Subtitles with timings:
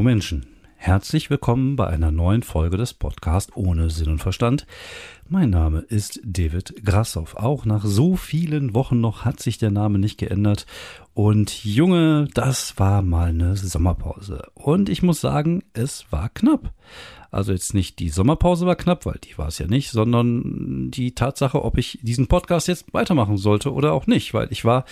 [0.00, 4.66] Hallo Menschen, herzlich willkommen bei einer neuen Folge des Podcasts ohne Sinn und Verstand.
[5.28, 7.36] Mein Name ist David Grassoff.
[7.36, 10.64] Auch nach so vielen Wochen noch hat sich der Name nicht geändert.
[11.12, 14.48] Und Junge, das war mal eine Sommerpause.
[14.54, 16.72] Und ich muss sagen, es war knapp.
[17.30, 21.14] Also jetzt nicht die Sommerpause war knapp, weil die war es ja nicht, sondern die
[21.14, 24.86] Tatsache, ob ich diesen Podcast jetzt weitermachen sollte oder auch nicht, weil ich war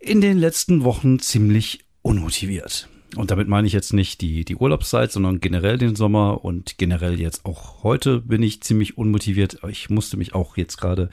[0.00, 2.88] in den letzten Wochen ziemlich unmotiviert.
[3.14, 7.20] Und damit meine ich jetzt nicht die, die Urlaubszeit, sondern generell den Sommer und generell
[7.20, 9.58] jetzt auch heute bin ich ziemlich unmotiviert.
[9.68, 11.08] Ich musste mich auch jetzt gerade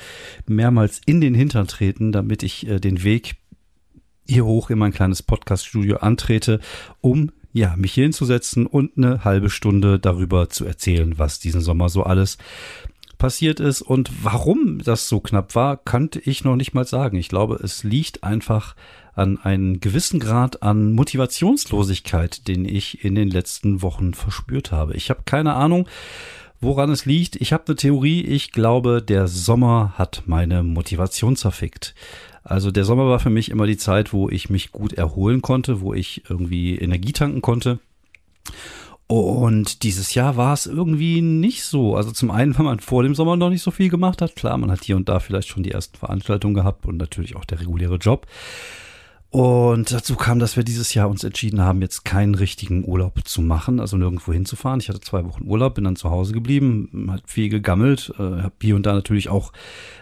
[0.47, 3.35] mehrmals in den Hintern treten, damit ich äh, den Weg
[4.25, 6.59] hier hoch in mein kleines Podcaststudio antrete,
[7.01, 11.87] um ja, mich hier hinzusetzen und eine halbe Stunde darüber zu erzählen, was diesen Sommer
[11.87, 12.39] so alles
[13.19, 17.15] passiert ist und warum das so knapp war, könnte ich noch nicht mal sagen.
[17.17, 18.75] Ich glaube, es liegt einfach
[19.15, 24.95] an einen gewissen Grad an Motivationslosigkeit, den ich in den letzten Wochen verspürt habe.
[24.95, 25.87] Ich habe keine Ahnung,
[26.61, 27.35] woran es liegt.
[27.35, 28.21] Ich habe eine Theorie.
[28.21, 31.93] Ich glaube, der Sommer hat meine Motivation zerfickt.
[32.43, 35.81] Also der Sommer war für mich immer die Zeit, wo ich mich gut erholen konnte,
[35.81, 37.79] wo ich irgendwie Energie tanken konnte.
[39.07, 41.95] Und dieses Jahr war es irgendwie nicht so.
[41.95, 44.35] Also zum einen, weil man vor dem Sommer noch nicht so viel gemacht hat.
[44.35, 47.45] Klar, man hat hier und da vielleicht schon die ersten Veranstaltungen gehabt und natürlich auch
[47.45, 48.25] der reguläre Job.
[49.33, 53.41] Und dazu kam, dass wir dieses Jahr uns entschieden haben, jetzt keinen richtigen Urlaub zu
[53.41, 54.79] machen, also nirgendwo hinzufahren.
[54.79, 58.53] Ich hatte zwei Wochen Urlaub, bin dann zu Hause geblieben, hat viel gegammelt, äh, habe
[58.61, 59.51] hier und da natürlich auch,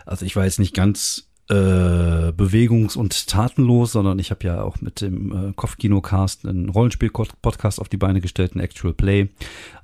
[0.06, 4.80] also ich war jetzt nicht ganz äh, bewegungs- und tatenlos, sondern ich habe ja auch
[4.80, 9.30] mit dem äh, Kopfkino-Cast einen Rollenspiel-Podcast auf die Beine gestellt, ein Actual Play.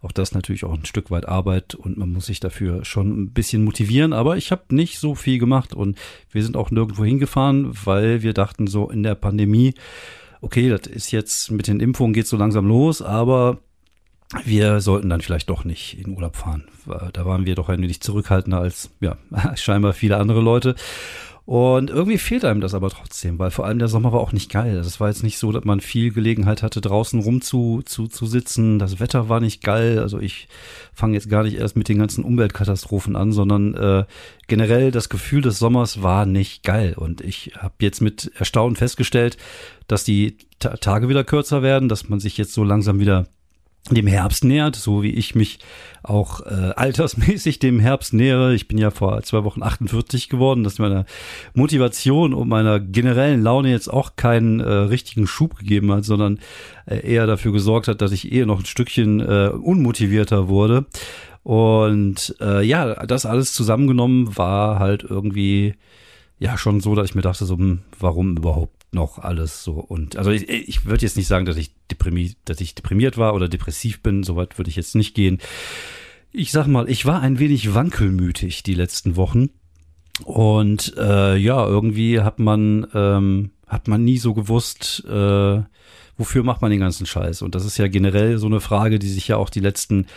[0.01, 3.33] Auch das natürlich auch ein Stück weit Arbeit und man muss sich dafür schon ein
[3.33, 5.97] bisschen motivieren, aber ich habe nicht so viel gemacht und
[6.31, 9.73] wir sind auch nirgendwo hingefahren, weil wir dachten so in der Pandemie,
[10.41, 13.59] okay, das ist jetzt mit den Impfungen geht so langsam los, aber
[14.43, 16.65] wir sollten dann vielleicht doch nicht in Urlaub fahren.
[17.13, 19.17] Da waren wir doch ein wenig zurückhaltender als ja
[19.55, 20.75] scheinbar viele andere Leute.
[21.47, 24.51] Und irgendwie fehlt einem das aber trotzdem, weil vor allem der Sommer war auch nicht
[24.51, 24.75] geil.
[24.83, 28.25] Das war jetzt nicht so, dass man viel Gelegenheit hatte, draußen rum zu, zu, zu
[28.25, 28.79] sitzen.
[28.79, 29.99] Das Wetter war nicht geil.
[29.99, 30.49] Also ich
[30.93, 34.03] fange jetzt gar nicht erst mit den ganzen Umweltkatastrophen an, sondern äh,
[34.47, 36.95] generell das Gefühl des Sommers war nicht geil.
[36.97, 39.37] Und ich habe jetzt mit Erstaunen festgestellt,
[39.87, 43.25] dass die Ta Tage wieder kürzer werden, dass man sich jetzt so langsam wieder
[43.95, 45.59] dem Herbst nähert, so wie ich mich
[46.03, 48.53] auch äh, altersmäßig dem Herbst nähere.
[48.53, 51.05] Ich bin ja vor zwei Wochen 48 geworden, dass meiner
[51.53, 56.39] Motivation und meiner generellen Laune jetzt auch keinen äh, richtigen Schub gegeben hat, sondern
[56.85, 60.85] äh, eher dafür gesorgt hat, dass ich eher noch ein Stückchen äh, unmotivierter wurde.
[61.43, 65.75] Und äh, ja, das alles zusammengenommen war halt irgendwie
[66.39, 69.73] ja schon so, dass ich mir dachte, so, hm, warum überhaupt noch alles so.
[69.73, 73.33] Und also ich, ich würde jetzt nicht sagen, dass ich deprimiert, dass ich deprimiert war
[73.33, 75.39] oder depressiv bin, soweit würde ich jetzt nicht gehen.
[76.31, 79.49] Ich sag mal, ich war ein wenig wankelmütig die letzten Wochen.
[80.23, 85.61] Und äh, ja, irgendwie hat man, ähm, hat man nie so gewusst, äh,
[86.17, 87.41] wofür macht man den ganzen Scheiß.
[87.43, 90.07] Und das ist ja generell so eine Frage, die sich ja auch die letzten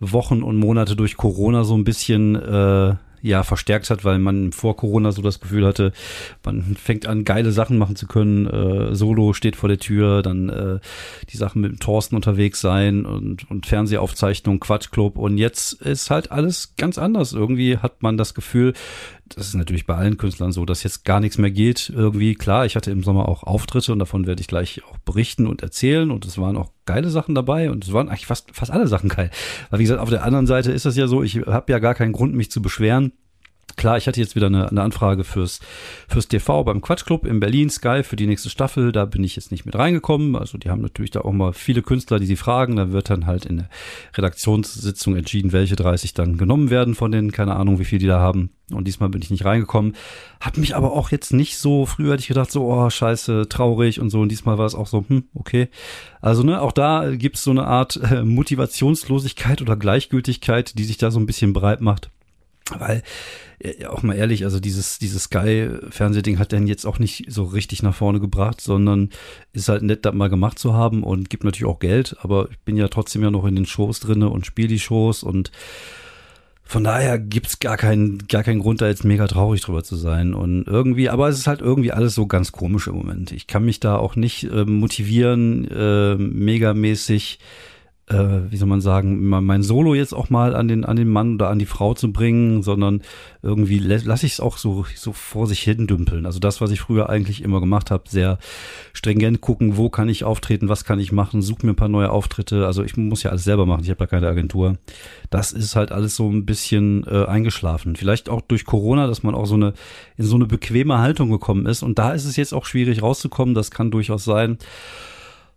[0.00, 4.76] Wochen und Monate durch Corona so ein bisschen äh, ja verstärkt hat, weil man vor
[4.76, 5.92] Corona so das Gefühl hatte,
[6.44, 8.46] man fängt an, geile Sachen machen zu können.
[8.46, 10.78] Äh, Solo steht vor der Tür, dann äh,
[11.30, 15.16] die Sachen mit dem Thorsten unterwegs sein und, und Fernsehaufzeichnung, Quatschclub.
[15.16, 17.32] Und jetzt ist halt alles ganz anders.
[17.32, 18.74] Irgendwie hat man das Gefühl,
[19.36, 21.90] das ist natürlich bei allen Künstlern so, dass jetzt gar nichts mehr geht.
[21.94, 25.46] Irgendwie, klar, ich hatte im Sommer auch Auftritte und davon werde ich gleich auch berichten
[25.46, 26.10] und erzählen.
[26.10, 29.08] Und es waren auch geile Sachen dabei und es waren eigentlich fast, fast alle Sachen
[29.08, 29.30] geil.
[29.70, 31.94] Weil wie gesagt, auf der anderen Seite ist das ja so, ich habe ja gar
[31.94, 33.12] keinen Grund, mich zu beschweren.
[33.76, 35.60] Klar, ich hatte jetzt wieder eine, eine Anfrage fürs,
[36.08, 38.92] fürs TV beim Quatschclub in Berlin, Sky, für die nächste Staffel.
[38.92, 40.36] Da bin ich jetzt nicht mit reingekommen.
[40.36, 42.76] Also die haben natürlich da auch mal viele Künstler, die sie fragen.
[42.76, 43.68] Da wird dann halt in der
[44.16, 47.32] Redaktionssitzung entschieden, welche 30 dann genommen werden von denen.
[47.32, 48.50] Keine Ahnung, wie viel die da haben.
[48.72, 49.94] Und diesmal bin ich nicht reingekommen.
[50.40, 54.00] Hat mich aber auch jetzt nicht so, früher hätte ich gedacht, so, oh, scheiße, traurig
[54.00, 54.20] und so.
[54.20, 55.68] Und diesmal war es auch so, hm, okay.
[56.22, 60.96] Also, ne, auch da gibt es so eine Art äh, Motivationslosigkeit oder Gleichgültigkeit, die sich
[60.96, 62.10] da so ein bisschen breit macht.
[62.78, 63.02] Weil,
[63.78, 67.82] ja, auch mal ehrlich, also dieses, dieses Sky-Fernsehding hat dann jetzt auch nicht so richtig
[67.82, 69.10] nach vorne gebracht, sondern
[69.52, 72.58] ist halt nett, das mal gemacht zu haben und gibt natürlich auch Geld, aber ich
[72.60, 75.50] bin ja trotzdem ja noch in den Shows drinne und spiele die Shows und
[76.66, 80.32] von daher gibt's gar keinen, gar keinen Grund, da jetzt mega traurig drüber zu sein.
[80.32, 83.32] Und irgendwie, aber es ist halt irgendwie alles so ganz komisch im Moment.
[83.32, 87.38] Ich kann mich da auch nicht äh, motivieren, äh, megamäßig
[88.06, 91.34] äh, wie soll man sagen, mein Solo jetzt auch mal an den, an den Mann
[91.34, 93.00] oder an die Frau zu bringen, sondern
[93.42, 96.26] irgendwie lasse ich es auch so, so vor sich hin dümpeln.
[96.26, 98.38] Also das, was ich früher eigentlich immer gemacht habe, sehr
[98.92, 102.10] stringent gucken, wo kann ich auftreten, was kann ich machen, such mir ein paar neue
[102.10, 102.66] Auftritte.
[102.66, 104.76] Also ich muss ja alles selber machen, ich habe da keine Agentur.
[105.30, 107.96] Das ist halt alles so ein bisschen äh, eingeschlafen.
[107.96, 109.72] Vielleicht auch durch Corona, dass man auch so eine,
[110.18, 111.82] in so eine bequeme Haltung gekommen ist.
[111.82, 114.58] Und da ist es jetzt auch schwierig rauszukommen, das kann durchaus sein.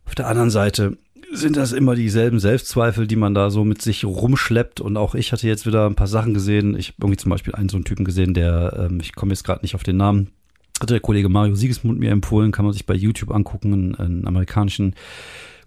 [0.06, 0.98] Auf der anderen Seite,
[1.32, 4.82] sind das immer dieselben Selbstzweifel, die man da so mit sich rumschleppt.
[4.82, 6.78] Und auch ich hatte jetzt wieder ein paar Sachen gesehen.
[6.78, 9.44] Ich habe irgendwie zum Beispiel einen so einen Typen gesehen, der, ähm, ich komme jetzt
[9.44, 10.30] gerade nicht auf den Namen,
[10.80, 14.28] hatte der Kollege Mario Siegesmund mir empfohlen, kann man sich bei YouTube angucken, einen, einen
[14.28, 14.96] amerikanischen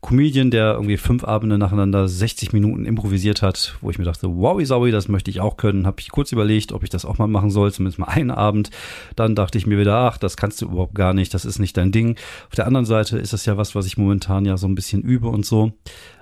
[0.02, 4.58] Comedian, der irgendwie fünf Abende nacheinander 60 Minuten improvisiert hat, wo ich mir dachte, wow,
[4.64, 5.86] sorry, das möchte ich auch können.
[5.86, 8.70] Habe ich kurz überlegt, ob ich das auch mal machen soll, zumindest mal einen Abend.
[9.14, 11.76] Dann dachte ich mir wieder, ach, das kannst du überhaupt gar nicht, das ist nicht
[11.76, 12.16] dein Ding.
[12.48, 15.02] Auf der anderen Seite ist das ja was, was ich momentan ja so ein bisschen
[15.02, 15.72] übe und so.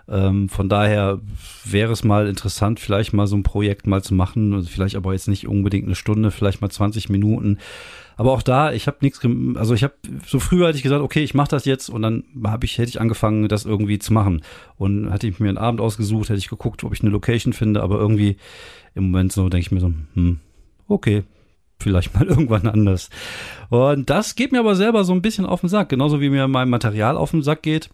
[0.09, 1.21] Ähm, von daher
[1.65, 5.13] wäre es mal interessant, vielleicht mal so ein Projekt mal zu machen, also vielleicht aber
[5.13, 7.59] jetzt nicht unbedingt eine Stunde, vielleicht mal 20 Minuten
[8.19, 9.21] aber auch da, ich habe nichts,
[9.55, 9.95] also ich habe
[10.27, 12.89] so früher hatte ich gesagt, okay, ich mache das jetzt und dann habe ich hätte
[12.89, 14.43] ich angefangen, das irgendwie zu machen
[14.77, 17.81] und hatte ich mir einen Abend ausgesucht, hätte ich geguckt, ob ich eine Location finde,
[17.81, 18.37] aber irgendwie
[18.97, 20.41] im Moment so denke ich mir so, hm,
[20.89, 21.23] okay,
[21.79, 23.09] vielleicht mal irgendwann anders.
[23.71, 26.49] Und das geht mir aber selber so ein bisschen auf den Sack, genauso wie mir
[26.49, 27.89] mein Material auf den Sack geht.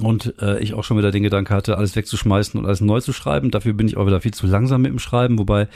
[0.00, 3.12] Und äh, ich auch schon wieder den Gedanke hatte, alles wegzuschmeißen und alles neu zu
[3.12, 3.50] schreiben.
[3.50, 5.68] Dafür bin ich auch wieder viel zu langsam mit dem Schreiben, wobei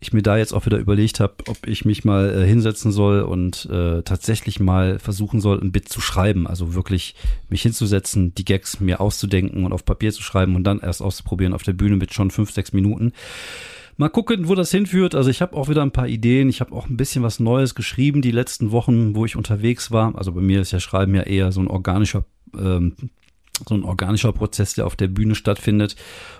[0.00, 3.22] ich mir da jetzt auch wieder überlegt habe, ob ich mich mal äh, hinsetzen soll
[3.22, 6.46] und äh, tatsächlich mal versuchen soll, ein Bit zu schreiben.
[6.46, 7.14] Also wirklich
[7.48, 11.52] mich hinzusetzen, die Gags mir auszudenken und auf Papier zu schreiben und dann erst auszuprobieren
[11.52, 13.12] auf der Bühne mit schon fünf, sechs Minuten.
[13.98, 15.14] Mal gucken, wo das hinführt.
[15.14, 16.50] Also ich habe auch wieder ein paar Ideen.
[16.50, 20.14] Ich habe auch ein bisschen was Neues geschrieben die letzten Wochen, wo ich unterwegs war.
[20.16, 22.24] Also bei mir ist ja Schreiben ja eher so ein organischer
[22.58, 22.94] ähm,
[23.66, 25.96] so ein organischer Prozess, der auf der Bühne stattfindet.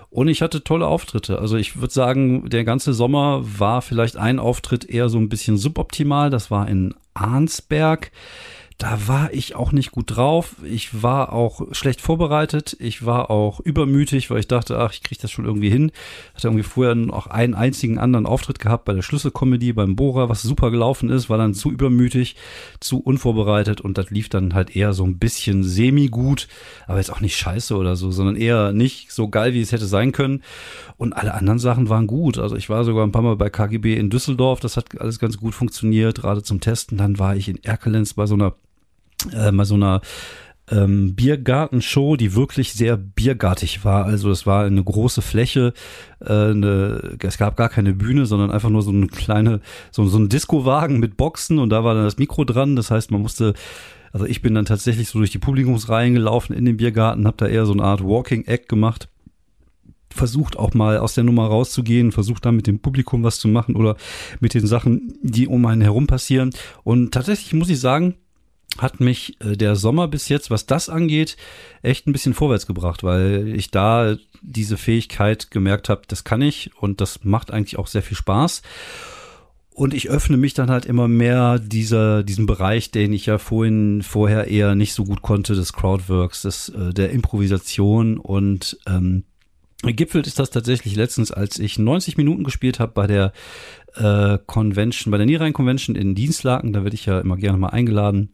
[0.09, 1.39] Und ich hatte tolle Auftritte.
[1.39, 5.57] Also ich würde sagen, der ganze Sommer war vielleicht ein Auftritt eher so ein bisschen
[5.57, 6.29] suboptimal.
[6.29, 8.11] Das war in Arnsberg
[8.77, 10.55] da war ich auch nicht gut drauf.
[10.63, 12.77] Ich war auch schlecht vorbereitet.
[12.79, 15.91] Ich war auch übermütig, weil ich dachte, ach, ich kriege das schon irgendwie hin.
[16.35, 20.43] Hatte irgendwie vorher noch einen einzigen anderen Auftritt gehabt bei der Schlüsselkomödie beim Bohrer, was
[20.43, 22.35] super gelaufen ist, war dann zu übermütig,
[22.79, 26.47] zu unvorbereitet und das lief dann halt eher so ein bisschen semi-gut,
[26.85, 29.87] aber jetzt auch nicht scheiße oder so, sondern eher nicht so geil, wie es hätte
[29.87, 30.43] sein können.
[30.97, 32.37] Und alle anderen Sachen waren gut.
[32.37, 35.37] Also ich war sogar ein paar Mal bei KGB in Düsseldorf, das hat alles ganz
[35.37, 36.99] gut funktioniert, gerade zum Testen.
[36.99, 38.53] Dann war ich in Erkelenz bei so einer
[39.33, 40.01] äh, mal so einer
[40.69, 44.05] ähm, Biergartenshow, die wirklich sehr biergartig war.
[44.05, 45.73] Also es war eine große Fläche,
[46.19, 50.17] äh, eine, es gab gar keine Bühne, sondern einfach nur so eine kleine, so, so
[50.17, 52.75] ein Discowagen mit Boxen und da war dann das Mikro dran.
[52.75, 53.53] Das heißt, man musste
[54.13, 57.47] also ich bin dann tatsächlich so durch die Publikumsreihen gelaufen in den Biergarten, habe da
[57.47, 59.09] eher so eine Art Walking Act gemacht.
[60.09, 63.75] Versucht auch mal aus der Nummer rauszugehen, versucht da mit dem Publikum was zu machen
[63.75, 63.97] oder
[64.39, 66.51] mit den Sachen, die um einen herum passieren.
[66.83, 68.15] Und tatsächlich muss ich sagen,
[68.77, 71.37] hat mich äh, der Sommer bis jetzt, was das angeht,
[71.81, 76.71] echt ein bisschen vorwärts gebracht, weil ich da diese Fähigkeit gemerkt habe, das kann ich
[76.79, 78.61] und das macht eigentlich auch sehr viel Spaß.
[79.73, 84.01] Und ich öffne mich dann halt immer mehr dieser, diesem Bereich, den ich ja vorhin,
[84.01, 89.23] vorher eher nicht so gut konnte, des Crowdworks, des, äh, der Improvisation und ähm,
[89.83, 93.31] Gipfelt ist das tatsächlich letztens, als ich 90 Minuten gespielt habe bei der
[93.93, 96.73] äh, Convention, bei der Niederrhein Convention in Dienstlaken.
[96.73, 98.33] Da werde ich ja immer gerne mal eingeladen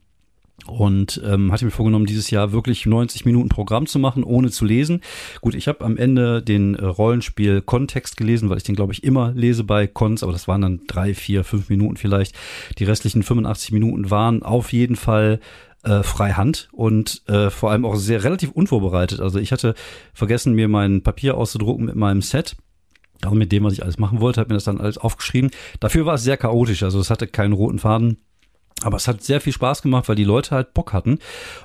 [0.66, 4.66] und ähm, hatte mir vorgenommen, dieses Jahr wirklich 90 Minuten Programm zu machen, ohne zu
[4.66, 5.02] lesen.
[5.42, 9.04] Gut, ich habe am Ende den äh, Rollenspiel Kontext gelesen, weil ich den, glaube ich,
[9.04, 12.36] immer lese bei Cons, aber das waren dann drei, vier, fünf Minuten vielleicht.
[12.80, 15.40] Die restlichen 85 Minuten waren auf jeden Fall
[15.84, 19.20] äh, freihand und äh, vor allem auch sehr relativ unvorbereitet.
[19.20, 19.76] Also ich hatte
[20.14, 22.56] vergessen, mir mein Papier auszudrucken mit meinem Set.
[23.22, 25.52] Also mit dem, was ich alles machen wollte, habe mir das dann alles aufgeschrieben.
[25.80, 28.18] Dafür war es sehr chaotisch, also es hatte keinen roten Faden.
[28.84, 31.20] Aber es hat sehr viel Spaß gemacht, weil die Leute halt Bock hatten.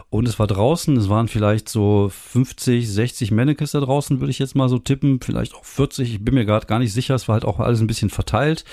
[0.08, 4.38] Und es war draußen, es waren vielleicht so 50, 60 Mannequins da draußen, würde ich
[4.38, 5.20] jetzt mal so tippen.
[5.20, 7.14] Vielleicht auch 40, ich bin mir gerade gar nicht sicher.
[7.14, 8.64] Es war halt auch alles ein bisschen verteilt.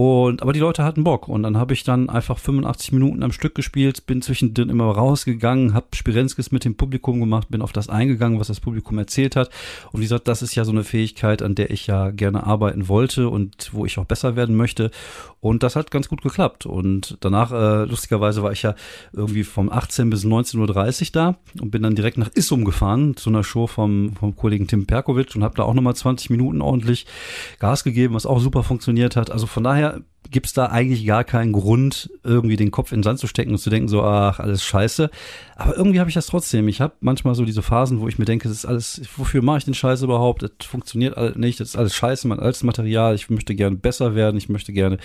[0.00, 1.28] Und, aber die Leute hatten Bock.
[1.28, 5.74] Und dann habe ich dann einfach 85 Minuten am Stück gespielt, bin zwischendrin immer rausgegangen,
[5.74, 9.50] habe Spirenskis mit dem Publikum gemacht, bin auf das eingegangen, was das Publikum erzählt hat.
[9.92, 12.88] Und wie gesagt, das ist ja so eine Fähigkeit, an der ich ja gerne arbeiten
[12.88, 14.90] wollte und wo ich auch besser werden möchte.
[15.40, 16.64] Und das hat ganz gut geklappt.
[16.64, 18.74] Und danach, äh, lustigerweise, war ich ja
[19.12, 23.28] irgendwie vom 18 bis 19.30 Uhr da und bin dann direkt nach Issum gefahren zu
[23.28, 27.04] einer Show vom, vom Kollegen Tim Perkovic und habe da auch nochmal 20 Minuten ordentlich
[27.58, 29.30] Gas gegeben, was auch super funktioniert hat.
[29.30, 33.02] Also von daher daher gibt's da eigentlich gar keinen Grund, irgendwie den Kopf in den
[33.02, 35.10] Sand zu stecken und zu denken, so, ach, alles scheiße.
[35.56, 36.68] Aber irgendwie habe ich das trotzdem.
[36.68, 39.58] Ich habe manchmal so diese Phasen, wo ich mir denke, das ist alles, wofür mache
[39.58, 40.42] ich den Scheiß überhaupt?
[40.42, 44.14] Das funktioniert alles nicht, das ist alles scheiße, mein altes Material, ich möchte gerne besser
[44.14, 44.98] werden, ich möchte gerne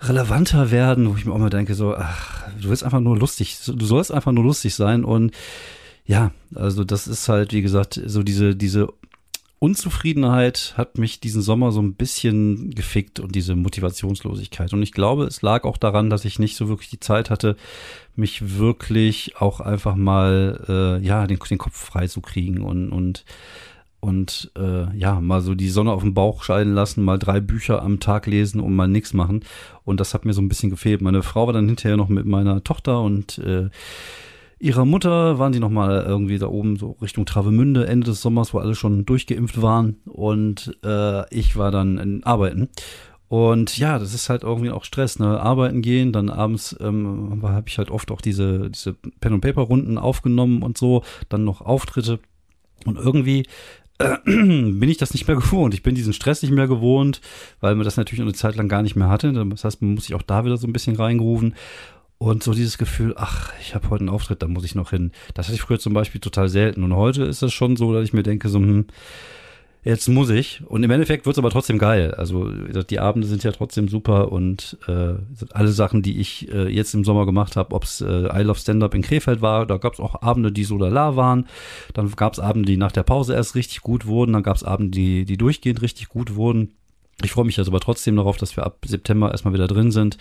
[0.00, 3.58] relevanter werden, wo ich mir auch mal denke, so, ach, du willst einfach nur lustig,
[3.66, 5.32] du sollst einfach nur lustig sein und
[6.06, 8.88] ja, also das ist halt, wie gesagt, so diese, diese
[9.60, 14.72] Unzufriedenheit hat mich diesen Sommer so ein bisschen gefickt und diese Motivationslosigkeit.
[14.72, 17.56] Und ich glaube, es lag auch daran, dass ich nicht so wirklich die Zeit hatte,
[18.14, 23.24] mich wirklich auch einfach mal, äh, ja, den, den Kopf frei zu kriegen und, und,
[23.98, 27.82] und äh, ja, mal so die Sonne auf den Bauch scheiden lassen, mal drei Bücher
[27.82, 29.44] am Tag lesen und mal nichts machen.
[29.84, 31.02] Und das hat mir so ein bisschen gefehlt.
[31.02, 33.70] Meine Frau war dann hinterher noch mit meiner Tochter und äh,
[34.58, 38.58] ihrer Mutter waren die nochmal irgendwie da oben so Richtung Travemünde Ende des Sommers, wo
[38.58, 42.68] alle schon durchgeimpft waren und äh, ich war dann in Arbeiten.
[43.28, 45.38] Und ja, das ist halt irgendwie auch Stress, ne?
[45.38, 49.62] Arbeiten gehen, dann abends ähm, habe ich halt oft auch diese, diese Pen and Paper
[49.62, 52.20] Runden aufgenommen und so, dann noch Auftritte.
[52.86, 53.44] Und irgendwie
[53.98, 55.74] äh, bin ich das nicht mehr gewohnt.
[55.74, 57.20] Ich bin diesen Stress nicht mehr gewohnt,
[57.60, 59.32] weil man das natürlich eine Zeit lang gar nicht mehr hatte.
[59.32, 61.54] Das heißt, man muss sich auch da wieder so ein bisschen reingrooven.
[62.18, 65.12] Und so dieses Gefühl, ach, ich habe heute einen Auftritt, da muss ich noch hin.
[65.34, 66.82] Das hatte ich früher zum Beispiel total selten.
[66.82, 68.86] Und heute ist es schon so, dass ich mir denke, so, hm,
[69.84, 70.62] jetzt muss ich.
[70.66, 72.12] Und im Endeffekt wird es aber trotzdem geil.
[72.14, 75.14] Also die Abende sind ja trotzdem super und äh,
[75.52, 78.58] alle Sachen, die ich äh, jetzt im Sommer gemacht habe, ob es äh, I Love
[78.58, 81.46] Stand-Up in Krefeld war, da gab es auch Abende, die so lala waren.
[81.94, 84.32] Dann gab es Abende, die nach der Pause erst richtig gut wurden.
[84.32, 86.74] Dann gab es Abende, die, die durchgehend richtig gut wurden.
[87.22, 90.18] Ich freue mich also aber trotzdem darauf, dass wir ab September erstmal wieder drin sind.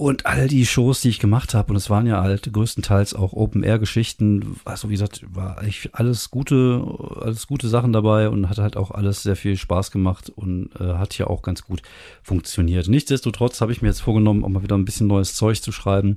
[0.00, 3.34] Und all die Shows, die ich gemacht habe, und es waren ja halt größtenteils auch
[3.34, 6.82] Open-Air-Geschichten, also wie gesagt, war eigentlich alles gute,
[7.20, 10.94] alles gute Sachen dabei und hat halt auch alles sehr viel Spaß gemacht und äh,
[10.94, 11.82] hat ja auch ganz gut
[12.22, 12.88] funktioniert.
[12.88, 16.16] Nichtsdestotrotz habe ich mir jetzt vorgenommen, auch mal wieder ein bisschen neues Zeug zu schreiben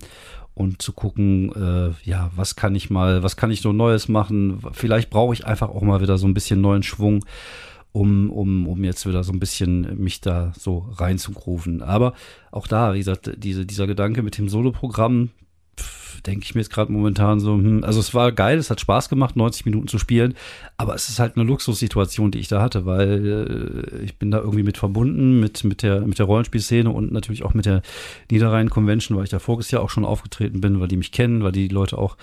[0.53, 4.61] und zu gucken, äh, ja, was kann ich mal, was kann ich so Neues machen?
[4.71, 7.25] Vielleicht brauche ich einfach auch mal wieder so ein bisschen neuen Schwung
[7.93, 11.81] um, um, um jetzt wieder so ein bisschen mich da so reinzugrufen.
[11.81, 12.13] Aber
[12.51, 15.29] auch da, wie gesagt, diese, dieser Gedanke mit dem Soloprogramm,
[16.25, 19.09] denke ich mir jetzt gerade momentan so, hm, also es war geil, es hat Spaß
[19.09, 20.35] gemacht, 90 Minuten zu spielen,
[20.77, 24.39] aber es ist halt eine Luxussituation, die ich da hatte, weil äh, ich bin da
[24.39, 27.81] irgendwie mit verbunden, mit, mit der, mit der Rollenspielszene und natürlich auch mit der
[28.31, 31.43] Niederrhein Convention, weil ich da voriges Jahr auch schon aufgetreten bin, weil die mich kennen,
[31.43, 32.17] weil die Leute auch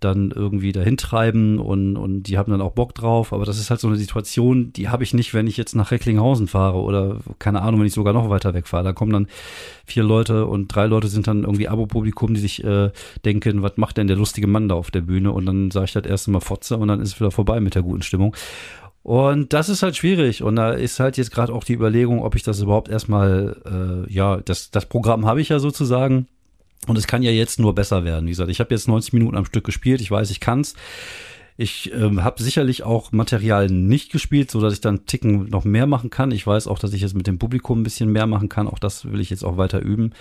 [0.00, 3.32] dann irgendwie dahin treiben und, und die haben dann auch Bock drauf.
[3.32, 5.90] Aber das ist halt so eine Situation, die habe ich nicht, wenn ich jetzt nach
[5.90, 8.84] Recklinghausen fahre oder keine Ahnung, wenn ich sogar noch weiter weg fahre.
[8.84, 9.28] Da kommen dann
[9.84, 12.90] vier Leute und drei Leute sind dann irgendwie Abo-Publikum, die sich äh,
[13.24, 15.32] denken, was macht denn der lustige Mann da auf der Bühne?
[15.32, 17.74] Und dann sage ich das erste Mal Fotze und dann ist es wieder vorbei mit
[17.74, 18.34] der guten Stimmung.
[19.02, 20.42] Und das ist halt schwierig.
[20.42, 24.12] Und da ist halt jetzt gerade auch die Überlegung, ob ich das überhaupt erstmal, äh,
[24.12, 26.26] ja, das, das Programm habe ich ja sozusagen
[26.86, 28.26] und es kann ja jetzt nur besser werden.
[28.26, 30.00] Wie gesagt, ich habe jetzt 90 Minuten am Stück gespielt.
[30.00, 30.74] Ich weiß, ich kann's.
[31.62, 35.86] Ich ähm, habe sicherlich auch Material nicht gespielt, so dass ich dann Ticken noch mehr
[35.86, 36.30] machen kann.
[36.30, 38.66] Ich weiß auch, dass ich jetzt mit dem Publikum ein bisschen mehr machen kann.
[38.66, 40.12] Auch das will ich jetzt auch weiter üben.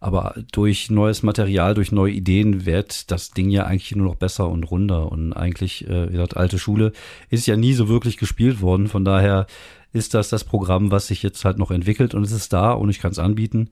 [0.00, 4.48] Aber durch neues Material, durch neue Ideen wird das Ding ja eigentlich nur noch besser
[4.48, 5.12] und runder.
[5.12, 6.90] Und eigentlich, äh, wie gesagt, alte Schule
[7.30, 8.88] ist ja nie so wirklich gespielt worden.
[8.88, 9.46] Von daher
[9.92, 12.90] ist das das Programm, was sich jetzt halt noch entwickelt und es ist da und
[12.90, 13.70] ich kann es anbieten.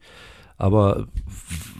[0.57, 1.07] Aber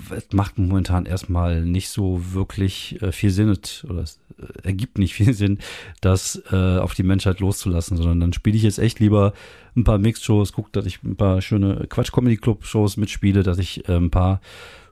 [0.09, 3.57] es macht momentan erstmal nicht so wirklich äh, viel Sinn
[3.89, 5.59] oder es äh, ergibt nicht viel Sinn,
[6.01, 9.33] das äh, auf die Menschheit loszulassen, sondern dann spiele ich jetzt echt lieber
[9.75, 14.11] ein paar Mixed-Shows, gucke, dass ich ein paar schöne Quatsch-Comedy-Club-Shows mitspiele, dass ich äh, ein
[14.11, 14.41] paar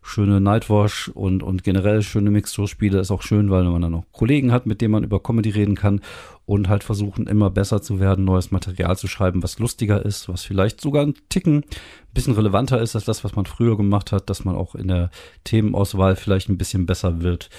[0.05, 2.99] schöne Nightwash und, und generell schöne Mixed-Show-Spiele.
[2.99, 5.75] Ist auch schön, weil man dann auch Kollegen hat, mit denen man über Comedy reden
[5.75, 6.01] kann
[6.45, 10.43] und halt versuchen, immer besser zu werden, neues Material zu schreiben, was lustiger ist, was
[10.43, 14.29] vielleicht sogar ein Ticken ein bisschen relevanter ist als das, was man früher gemacht hat,
[14.29, 15.09] dass man auch in der
[15.43, 17.49] Themenauswahl vielleicht ein bisschen besser wird.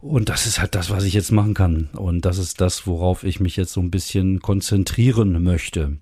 [0.00, 1.90] Und das ist halt das, was ich jetzt machen kann.
[1.92, 5.98] Und das ist das, worauf ich mich jetzt so ein bisschen konzentrieren möchte.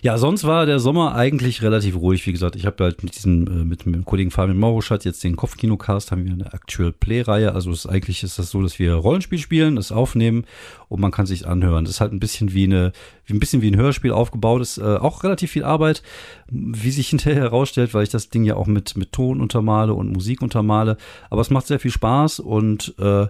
[0.00, 2.26] Ja, sonst war der Sommer eigentlich relativ ruhig.
[2.26, 5.36] Wie gesagt, ich habe halt mit diesem, äh, mit, dem Kollegen Fabian Mauruschat jetzt den
[5.36, 7.54] Kopfkinocast, haben wir eine Actual Play-Reihe.
[7.54, 10.44] Also ist, eigentlich ist das so, dass wir Rollenspiel spielen, das aufnehmen
[10.88, 11.84] und man kann sich anhören.
[11.84, 12.92] Das ist halt ein bisschen wie eine,
[13.26, 14.60] wie ein bisschen wie ein Hörspiel aufgebaut.
[14.60, 16.02] ist äh, auch relativ viel Arbeit,
[16.50, 20.12] wie sich hinterher herausstellt, weil ich das Ding ja auch mit, mit Ton untermale und
[20.12, 20.96] Musik untermale.
[21.30, 23.26] Aber es macht sehr viel Spaß und äh,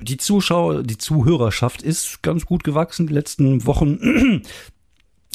[0.00, 4.42] die Zuschauer, die Zuhörerschaft ist ganz gut gewachsen die letzten Wochen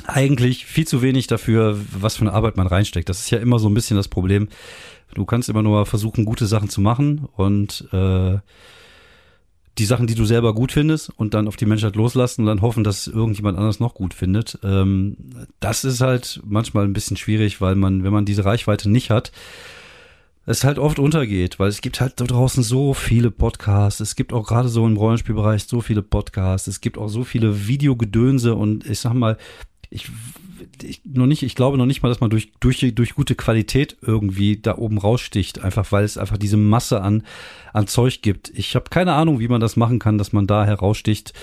[0.05, 3.09] eigentlich viel zu wenig dafür, was für eine Arbeit man reinsteckt.
[3.09, 4.47] Das ist ja immer so ein bisschen das Problem.
[5.13, 8.37] Du kannst immer nur versuchen, gute Sachen zu machen und äh,
[9.77, 12.61] die Sachen, die du selber gut findest und dann auf die Menschheit loslassen und dann
[12.61, 14.59] hoffen, dass irgendjemand anders noch gut findet.
[14.63, 15.17] Ähm,
[15.59, 19.31] das ist halt manchmal ein bisschen schwierig, weil man, wenn man diese Reichweite nicht hat,
[20.45, 23.99] es halt oft untergeht, weil es gibt halt da draußen so viele Podcasts.
[23.99, 26.67] Es gibt auch gerade so im Rollenspielbereich so viele Podcasts.
[26.67, 29.37] Es gibt auch so viele Videogedönse und ich sag mal,
[29.89, 30.09] ich,
[30.83, 33.97] ich noch nicht, ich glaube noch nicht mal, dass man durch, durch, durch gute Qualität
[34.01, 37.23] irgendwie da oben raussticht, einfach weil es einfach diese Masse an,
[37.73, 38.51] an Zeug gibt.
[38.55, 41.33] Ich habe keine Ahnung, wie man das machen kann, dass man da heraussticht.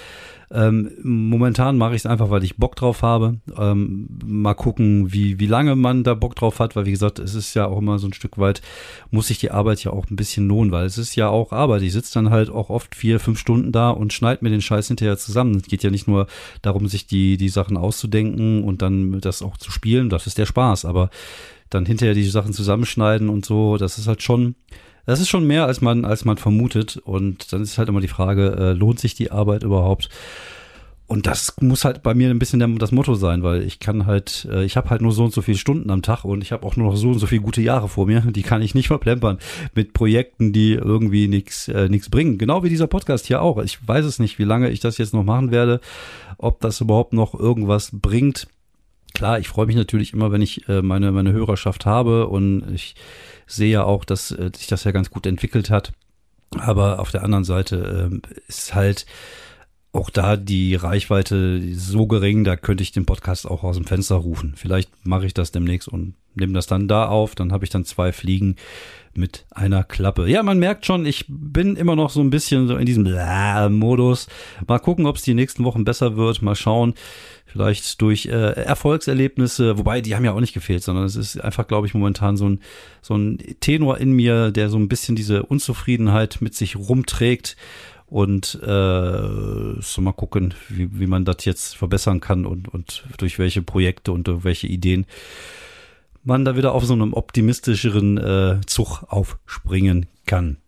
[0.51, 3.39] Ähm, momentan mache ich es einfach, weil ich Bock drauf habe.
[3.57, 7.35] Ähm, mal gucken, wie, wie lange man da Bock drauf hat, weil wie gesagt, es
[7.35, 8.63] ist ja auch immer so ein Stück weit,
[9.11, 11.83] muss sich die Arbeit ja auch ein bisschen lohnen, weil es ist ja auch Arbeit.
[11.83, 14.89] Ich sitze dann halt auch oft vier, fünf Stunden da und schneide mir den Scheiß
[14.89, 15.57] hinterher zusammen.
[15.57, 16.27] Es geht ja nicht nur
[16.63, 20.09] darum, sich die, die Sachen auszudenken und dann das auch zu spielen.
[20.09, 21.11] Das ist der Spaß, aber
[21.75, 24.54] dann hinterher die Sachen zusammenschneiden und so, das ist halt schon,
[25.07, 26.97] das ist schon mehr, als man, als man vermutet.
[26.97, 30.09] Und dann ist halt immer die Frage, äh, lohnt sich die Arbeit überhaupt?
[31.07, 34.07] Und das muss halt bei mir ein bisschen der, das Motto sein, weil ich kann
[34.07, 36.50] halt, äh, ich habe halt nur so und so viele Stunden am Tag und ich
[36.50, 38.21] habe auch nur noch so und so viele gute Jahre vor mir.
[38.23, 39.38] Die kann ich nicht verplempern
[39.75, 42.38] mit Projekten, die irgendwie nichts äh, nichts bringen.
[42.38, 43.62] Genau wie dieser Podcast hier auch.
[43.62, 45.81] Ich weiß es nicht, wie lange ich das jetzt noch machen werde,
[46.38, 48.47] ob das überhaupt noch irgendwas bringt.
[49.14, 52.97] Klar, ich freue mich natürlich immer, wenn ich äh, meine meine Hörerschaft habe und ich
[53.47, 55.92] sehe ja auch, dass äh, sich das ja ganz gut entwickelt hat.
[56.59, 59.06] Aber auf der anderen Seite äh, ist halt
[59.95, 64.17] auch da die Reichweite so gering, da könnte ich den Podcast auch aus dem Fenster
[64.17, 64.55] rufen.
[64.57, 67.35] Vielleicht mache ich das demnächst und nehme das dann da auf.
[67.35, 68.57] Dann habe ich dann zwei Fliegen
[69.15, 70.29] mit einer Klappe.
[70.29, 73.05] Ja, man merkt schon, ich bin immer noch so ein bisschen so in diesem
[73.71, 74.27] Modus.
[74.67, 76.43] Mal gucken, ob es die nächsten Wochen besser wird.
[76.43, 76.95] Mal schauen.
[77.47, 81.69] Vielleicht durch äh, Erfolgserlebnisse, wobei die haben ja auch nicht gefehlt, sondern es ist einfach,
[81.69, 82.59] glaube ich, momentan so ein,
[83.01, 87.57] so ein Tenor in mir, der so ein bisschen diese Unzufriedenheit mit sich rumträgt.
[88.14, 93.40] Und äh, so mal gucken, wie, wie man das jetzt verbessern kann und, und durch
[93.40, 95.04] welche Projekte und durch welche Ideen
[96.23, 100.59] man da wieder auf so einem optimistischeren äh, Zug aufspringen kann.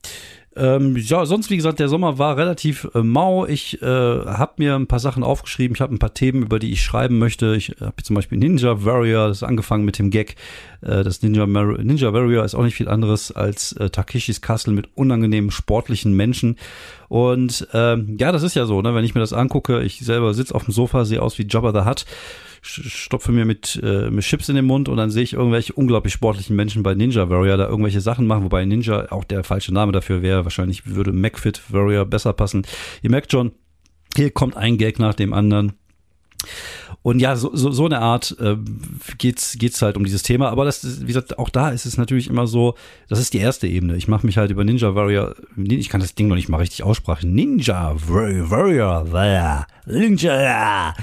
[0.56, 3.44] Ähm, ja, sonst wie gesagt, der Sommer war relativ äh, mau.
[3.44, 5.75] Ich äh, habe mir ein paar Sachen aufgeschrieben.
[5.75, 7.54] Ich habe ein paar Themen, über die ich schreiben möchte.
[7.56, 10.37] Ich habe zum Beispiel Ninja Warrior, das ist angefangen mit dem Gag.
[10.81, 14.72] Äh, das Ninja, Mar Ninja Warrior ist auch nicht viel anderes als äh, Takeshis Castle
[14.72, 16.57] mit unangenehmen sportlichen Menschen.
[17.09, 18.94] Und ähm, ja, das ist ja so, ne?
[18.94, 19.83] wenn ich mir das angucke.
[19.83, 22.07] Ich selber sitze auf dem Sofa, sehe aus wie Jabba the Hutt
[22.66, 26.12] stopfe mir mit, äh, mit Chips in den Mund und dann sehe ich irgendwelche unglaublich
[26.12, 29.92] sportlichen Menschen bei Ninja Warrior da irgendwelche Sachen machen, wobei Ninja auch der falsche Name
[29.92, 30.44] dafür wäre.
[30.44, 32.66] Wahrscheinlich würde MacFit Warrior besser passen.
[33.02, 33.52] Ihr merkt schon,
[34.14, 35.72] hier kommt ein Gag nach dem anderen.
[37.07, 38.57] Und ja, so, so, so eine Art äh,
[39.16, 40.49] geht's geht's halt um dieses Thema.
[40.49, 42.75] Aber das, wie gesagt, auch da ist es natürlich immer so,
[43.09, 43.95] das ist die erste Ebene.
[43.95, 46.83] Ich mache mich halt über Ninja Warrior, ich kann das Ding noch nicht mal richtig
[46.83, 47.33] aussprechen.
[47.33, 50.95] Ninja Warrior, Warrior Ninja.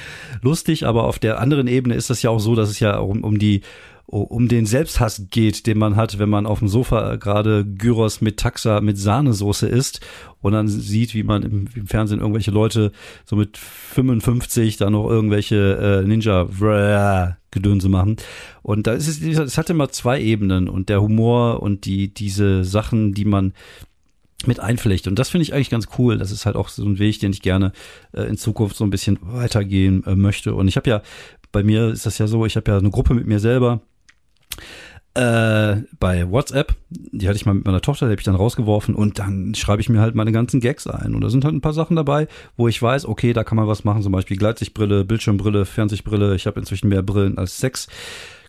[0.42, 3.24] Lustig, aber auf der anderen Ebene ist das ja auch so, dass es ja um,
[3.24, 3.62] um die
[4.06, 8.38] um den Selbsthass geht, den man hat, wenn man auf dem Sofa gerade Gyros mit
[8.38, 10.02] Taxa mit Sahnesoße isst
[10.42, 12.92] und dann sieht, wie man im, im Fernsehen irgendwelche Leute
[13.26, 18.18] so mit 55 da noch irgendwelche äh, Ninja Gedönse machen.
[18.62, 22.66] Und da ist es, es hat immer zwei Ebenen und der Humor und die, diese
[22.66, 23.54] Sachen, die man
[24.46, 25.08] mit einflecht.
[25.08, 26.18] Und das finde ich eigentlich ganz cool.
[26.18, 27.72] Das ist halt auch so ein Weg, den ich gerne
[28.12, 30.56] äh, in Zukunft so ein bisschen weitergehen äh, möchte.
[30.56, 31.02] Und ich habe ja,
[31.52, 33.82] bei mir ist das ja so, ich habe ja eine Gruppe mit mir selber
[35.16, 38.96] äh, bei WhatsApp, die hatte ich mal mit meiner Tochter, die habe ich dann rausgeworfen
[38.96, 41.14] und dann schreibe ich mir halt meine ganzen Gags ein.
[41.14, 43.68] Und da sind halt ein paar Sachen dabei, wo ich weiß, okay, da kann man
[43.68, 46.36] was machen, zum Beispiel Gleitsichtbrille, Bildschirmbrille, Fernsichtbrille.
[46.36, 47.88] Ich habe inzwischen mehr Brillen als sechs.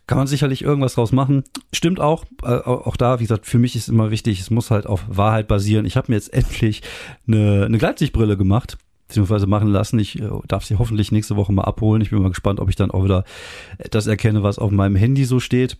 [0.06, 1.44] Kann man sicherlich irgendwas draus machen.
[1.72, 2.24] Stimmt auch.
[2.42, 5.48] Äh, auch da, wie gesagt, für mich ist immer wichtig, es muss halt auf Wahrheit
[5.48, 5.84] basieren.
[5.84, 6.82] Ich habe mir jetzt endlich
[7.26, 9.98] eine, eine Gleitsichtbrille gemacht beziehungsweise machen lassen.
[9.98, 12.00] Ich äh, darf sie hoffentlich nächste Woche mal abholen.
[12.00, 13.24] Ich bin mal gespannt, ob ich dann auch wieder
[13.90, 15.76] das erkenne, was auf meinem Handy so steht.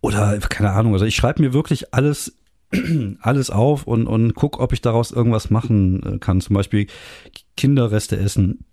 [0.00, 2.38] Oder keine Ahnung, also ich schreibe mir wirklich alles
[3.20, 6.40] alles auf und, und guck, ob ich daraus irgendwas machen äh, kann.
[6.40, 6.86] Zum Beispiel
[7.56, 8.64] Kinderreste essen.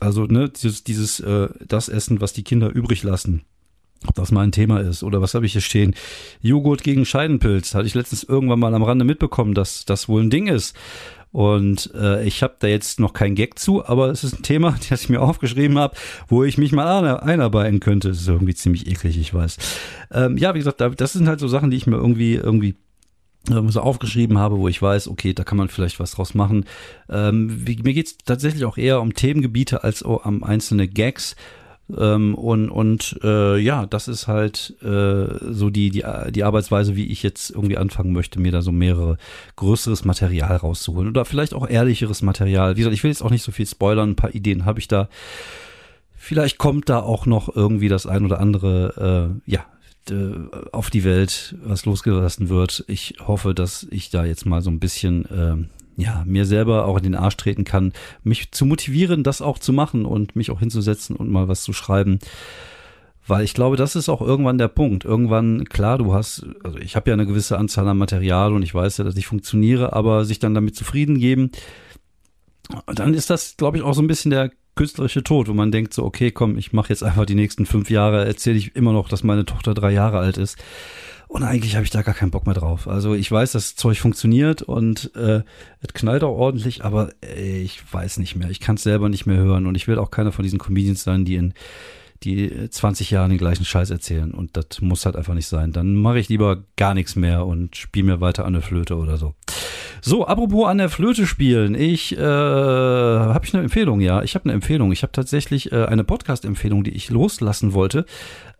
[0.00, 3.42] Also, ne, dieses, dieses äh, das Essen, was die Kinder übrig lassen.
[4.06, 5.02] Ob das mal ein Thema ist.
[5.02, 5.94] Oder was habe ich hier stehen?
[6.42, 7.74] Joghurt gegen Scheidenpilz.
[7.74, 10.76] Hatte ich letztens irgendwann mal am Rande mitbekommen, dass das wohl ein Ding ist.
[11.32, 14.76] Und äh, ich habe da jetzt noch kein Gag zu, aber es ist ein Thema,
[14.88, 15.96] das ich mir aufgeschrieben habe,
[16.28, 18.08] wo ich mich mal einarbeiten könnte.
[18.08, 19.58] Das ist irgendwie ziemlich eklig, ich weiß.
[20.12, 22.76] Ähm, ja, wie gesagt, das sind halt so Sachen, die ich mir irgendwie irgendwie
[23.68, 26.64] so aufgeschrieben habe, wo ich weiß, okay, da kann man vielleicht was draus machen.
[27.08, 31.36] Ähm, mir geht's tatsächlich auch eher um Themengebiete als um einzelne Gags.
[31.96, 37.06] Ähm, und und äh, ja, das ist halt äh, so die, die, die Arbeitsweise, wie
[37.06, 39.18] ich jetzt irgendwie anfangen möchte, mir da so mehrere
[39.56, 41.08] größeres Material rauszuholen.
[41.08, 42.76] Oder vielleicht auch ehrlicheres Material.
[42.76, 44.88] Wie gesagt, ich will jetzt auch nicht so viel spoilern, ein paar Ideen habe ich
[44.88, 45.08] da.
[46.14, 49.64] Vielleicht kommt da auch noch irgendwie das ein oder andere, äh, ja,
[50.70, 52.84] auf die Welt, was losgelassen wird.
[52.86, 55.56] Ich hoffe, dass ich da jetzt mal so ein bisschen äh,
[55.96, 59.72] ja, mir selber auch in den Arsch treten kann, mich zu motivieren, das auch zu
[59.72, 62.18] machen und mich auch hinzusetzen und mal was zu schreiben.
[63.26, 65.04] Weil ich glaube, das ist auch irgendwann der Punkt.
[65.04, 68.74] Irgendwann, klar, du hast, also ich habe ja eine gewisse Anzahl an Material und ich
[68.74, 71.50] weiß ja, dass ich funktioniere, aber sich dann damit zufrieden geben,
[72.86, 75.92] dann ist das, glaube ich, auch so ein bisschen der künstlerische Tod, wo man denkt
[75.92, 79.08] so, okay, komm, ich mache jetzt einfach die nächsten fünf Jahre, erzähle ich immer noch,
[79.08, 80.58] dass meine Tochter drei Jahre alt ist.
[81.28, 82.86] Und eigentlich habe ich da gar keinen Bock mehr drauf.
[82.86, 85.42] Also ich weiß, das Zeug funktioniert und äh,
[85.80, 88.48] es knallt auch ordentlich, aber ey, ich weiß nicht mehr.
[88.50, 91.02] Ich kann es selber nicht mehr hören und ich will auch keiner von diesen Comedians
[91.02, 91.54] sein, die in
[92.22, 95.72] die 20 Jahre den gleichen Scheiß erzählen und das muss halt einfach nicht sein.
[95.72, 99.16] Dann mache ich lieber gar nichts mehr und spiele mir weiter an der Flöte oder
[99.16, 99.34] so.
[100.02, 101.74] So, apropos an der Flöte spielen.
[101.74, 104.22] Ich äh, habe ich eine Empfehlung, ja.
[104.22, 104.92] Ich habe eine Empfehlung.
[104.92, 108.06] Ich habe tatsächlich äh, eine Podcast-Empfehlung, die ich loslassen wollte.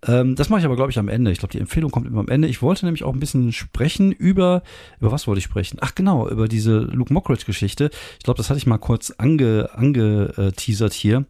[0.07, 1.31] Ähm, das mache ich aber, glaube ich, am Ende.
[1.31, 2.49] Ich glaube, die Empfehlung kommt immer am Ende.
[2.49, 4.62] Ich wollte nämlich auch ein bisschen sprechen über,
[5.01, 5.79] über was wollte ich sprechen?
[5.81, 7.90] Ach genau, über diese Luke Mockridge-Geschichte.
[8.19, 11.27] Ich glaube, das hatte ich mal kurz ange, angeteasert hier.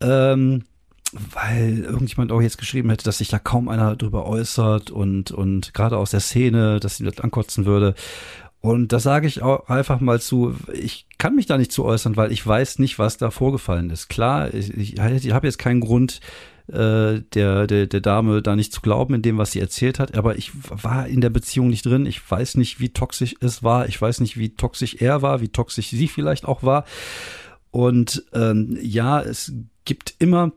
[0.00, 0.64] Ähm,
[1.12, 5.74] weil irgendjemand auch jetzt geschrieben hätte, dass sich da kaum einer drüber äußert und, und
[5.74, 7.94] gerade aus der Szene, dass sie das ankotzen würde.
[8.60, 12.16] Und da sage ich auch einfach mal zu, ich kann mich da nicht zu äußern,
[12.16, 14.08] weil ich weiß nicht, was da vorgefallen ist.
[14.08, 16.20] Klar, ich, ich, ich habe jetzt keinen Grund,
[16.72, 20.16] äh, der, der, der Dame da nicht zu glauben in dem, was sie erzählt hat.
[20.16, 22.06] Aber ich war in der Beziehung nicht drin.
[22.06, 23.88] Ich weiß nicht, wie toxisch es war.
[23.88, 26.84] Ich weiß nicht, wie toxisch er war, wie toxisch sie vielleicht auch war.
[27.70, 29.52] Und ähm, ja, es
[29.84, 30.52] gibt immer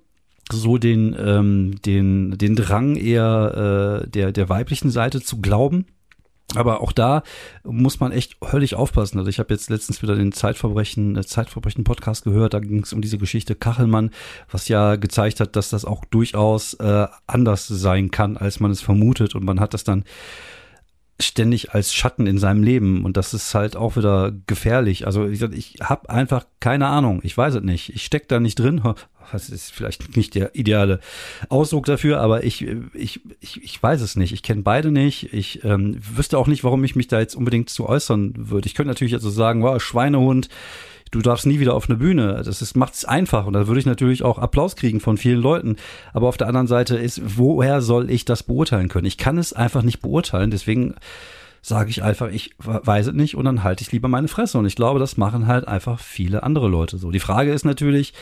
[0.57, 5.85] so den, ähm, den, den Drang eher äh, der, der weiblichen Seite zu glauben
[6.55, 7.23] aber auch da
[7.63, 9.17] muss man echt höllisch aufpassen.
[9.17, 12.53] Also ich habe jetzt letztens wieder den Zeitverbrechen, äh, Zeitverbrechen Podcast gehört.
[12.53, 14.11] Da ging es um diese Geschichte Kachelmann,
[14.51, 18.81] was ja gezeigt hat, dass das auch durchaus äh, anders sein kann, als man es
[18.81, 19.35] vermutet.
[19.35, 20.03] Und man hat das dann
[21.23, 25.05] ständig als Schatten in seinem Leben und das ist halt auch wieder gefährlich.
[25.05, 27.93] Also ich, ich habe einfach keine Ahnung, ich weiß es nicht.
[27.93, 28.81] Ich steck da nicht drin.
[29.31, 30.99] Das ist vielleicht nicht der ideale
[31.47, 34.33] Ausdruck dafür, aber ich, ich, ich, ich weiß es nicht.
[34.33, 35.33] Ich kenne beide nicht.
[35.33, 38.67] Ich ähm, wüsste auch nicht, warum ich mich da jetzt unbedingt zu äußern würde.
[38.67, 40.49] Ich könnte natürlich also sagen, wow, Schweinehund,
[41.13, 42.41] du darfst nie wieder auf eine Bühne.
[42.43, 45.75] Das macht es einfach und da würde ich natürlich auch Applaus kriegen von vielen Leuten.
[46.11, 49.05] Aber auf der anderen Seite ist, woher soll ich das beurteilen können?
[49.05, 50.49] Ich kann es einfach nicht beurteilen.
[50.49, 50.95] Deswegen
[51.65, 54.57] sage ich einfach, ich weiß es nicht und dann halte ich lieber meine Fresse.
[54.57, 57.09] Und ich glaube, das machen halt einfach viele andere Leute so.
[57.09, 58.13] Die Frage ist natürlich,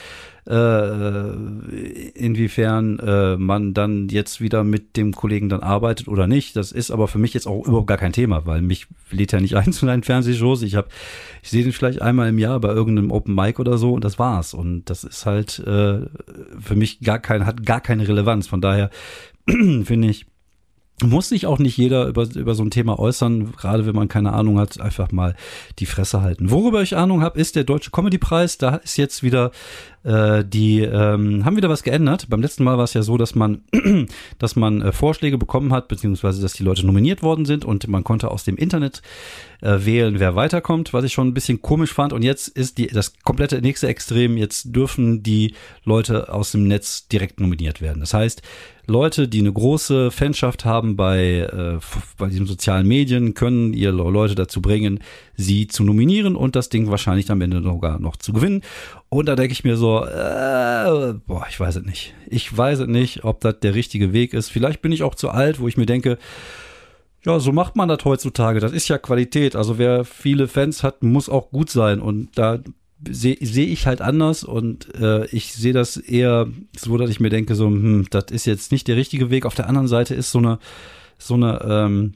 [0.47, 6.56] äh, inwiefern äh, man dann jetzt wieder mit dem Kollegen dann arbeitet oder nicht.
[6.56, 9.41] Das ist aber für mich jetzt auch überhaupt gar kein Thema, weil mich lädt ja
[9.41, 10.62] nicht ein zu seinen Fernsehshows.
[10.62, 10.89] Ich habe,
[11.41, 14.19] ich sehe den vielleicht einmal im Jahr bei irgendeinem Open Mic oder so und das
[14.19, 14.54] war's.
[14.54, 16.01] Und das ist halt äh,
[16.60, 18.45] für mich gar kein, hat gar keine Relevanz.
[18.45, 18.91] Von daher
[19.47, 20.27] finde ich,
[21.04, 24.34] muss sich auch nicht jeder über, über so ein Thema äußern, gerade wenn man keine
[24.34, 25.36] Ahnung hat, einfach mal
[25.80, 26.52] die Fresse halten.
[26.52, 28.58] Worüber ich Ahnung habe, ist der Deutsche Comedy-Preis.
[28.58, 29.52] Da ist jetzt wieder
[30.04, 32.28] äh, die ähm, haben wieder was geändert.
[32.30, 33.62] Beim letzten Mal war es ja so, dass man,
[34.40, 38.04] dass man äh, Vorschläge bekommen hat, beziehungsweise dass die Leute nominiert worden sind und man
[38.04, 39.02] konnte aus dem Internet
[39.62, 42.14] äh, wählen, wer weiterkommt, was ich schon ein bisschen komisch fand.
[42.14, 44.38] Und jetzt ist die das komplette nächste Extrem.
[44.38, 48.00] Jetzt dürfen die Leute aus dem Netz direkt nominiert werden.
[48.00, 48.42] Das heißt,
[48.88, 51.80] Leute, die eine große Fanschaft haben bei, äh,
[52.18, 55.00] bei diesen sozialen Medien, können ihre Leute dazu bringen,
[55.38, 58.62] sie zu nominieren und das Ding wahrscheinlich am Ende sogar noch zu gewinnen.
[59.10, 62.13] Und da denke ich mir so, äh, boah, ich weiß es nicht.
[62.27, 64.49] Ich weiß es nicht, ob das der richtige Weg ist.
[64.49, 66.17] Vielleicht bin ich auch zu alt, wo ich mir denke,
[67.23, 68.60] ja, so macht man das heutzutage.
[68.60, 69.56] Das ist ja Qualität.
[69.56, 71.99] Also wer viele Fans hat, muss auch gut sein.
[71.99, 72.60] Und da
[73.10, 77.30] sehe seh ich halt anders und äh, ich sehe das eher so, dass ich mir
[77.30, 79.45] denke, so, hm, das ist jetzt nicht der richtige Weg.
[79.45, 80.60] Auf der anderen Seite ist so eine,
[81.17, 82.13] so eine, ähm,